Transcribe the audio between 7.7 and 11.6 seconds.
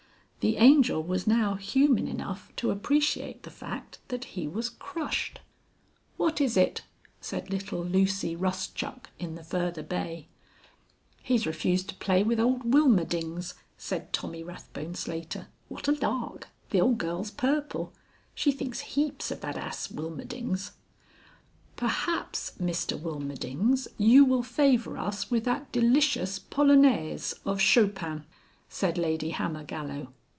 Lucy Rustchuck in the further bay. "He's